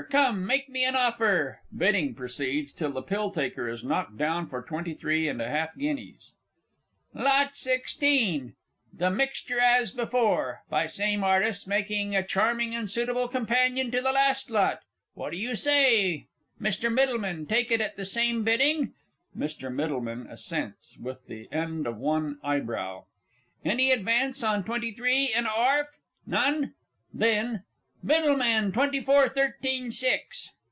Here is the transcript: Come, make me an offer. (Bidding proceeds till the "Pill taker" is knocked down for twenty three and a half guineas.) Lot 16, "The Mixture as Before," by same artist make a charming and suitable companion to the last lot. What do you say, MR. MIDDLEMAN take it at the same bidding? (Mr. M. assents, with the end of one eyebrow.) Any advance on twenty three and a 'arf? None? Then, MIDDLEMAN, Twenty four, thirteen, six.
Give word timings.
Come, 0.09 0.45
make 0.47 0.67
me 0.67 0.83
an 0.83 0.95
offer. 0.95 1.59
(Bidding 1.77 2.15
proceeds 2.15 2.71
till 2.73 2.89
the 2.91 3.03
"Pill 3.03 3.29
taker" 3.29 3.69
is 3.69 3.83
knocked 3.83 4.17
down 4.17 4.47
for 4.47 4.63
twenty 4.63 4.95
three 4.95 5.29
and 5.29 5.39
a 5.39 5.47
half 5.47 5.77
guineas.) 5.77 6.33
Lot 7.13 7.55
16, 7.55 8.55
"The 8.91 9.11
Mixture 9.11 9.59
as 9.59 9.91
Before," 9.91 10.63
by 10.71 10.87
same 10.87 11.23
artist 11.23 11.67
make 11.67 11.91
a 11.91 12.23
charming 12.23 12.73
and 12.73 12.89
suitable 12.89 13.27
companion 13.27 13.91
to 13.91 14.01
the 14.01 14.11
last 14.11 14.49
lot. 14.49 14.81
What 15.13 15.33
do 15.33 15.37
you 15.37 15.55
say, 15.55 16.25
MR. 16.59 16.91
MIDDLEMAN 16.91 17.45
take 17.47 17.71
it 17.71 17.79
at 17.79 17.95
the 17.95 18.03
same 18.03 18.43
bidding? 18.43 18.93
(Mr. 19.37 19.67
M. 19.77 20.25
assents, 20.27 20.97
with 20.97 21.27
the 21.27 21.47
end 21.53 21.85
of 21.85 21.97
one 21.97 22.39
eyebrow.) 22.43 23.03
Any 23.63 23.91
advance 23.91 24.43
on 24.43 24.63
twenty 24.63 24.91
three 24.91 25.31
and 25.33 25.45
a 25.45 25.51
'arf? 25.51 25.99
None? 26.25 26.73
Then, 27.13 27.61
MIDDLEMAN, 28.03 28.71
Twenty 28.71 28.99
four, 28.99 29.29
thirteen, 29.29 29.91
six. 29.91 30.53